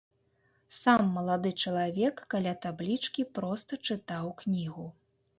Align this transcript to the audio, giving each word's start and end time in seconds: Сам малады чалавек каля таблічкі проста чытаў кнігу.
Сам 0.77 1.01
малады 1.17 1.51
чалавек 1.65 2.15
каля 2.35 2.53
таблічкі 2.63 3.25
проста 3.35 3.79
чытаў 3.89 4.25
кнігу. 4.41 4.87